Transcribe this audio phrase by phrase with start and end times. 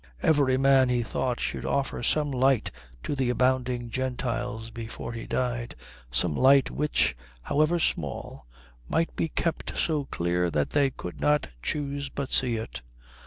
[0.23, 2.71] Every man, he thought, should offer some light
[3.03, 5.75] to the abounding Gentiles before he died,
[6.09, 8.47] some light which, however small,
[8.89, 12.81] might be kept so clear that they could not choose but see it.